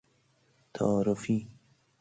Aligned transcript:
تعارفی 0.73 1.47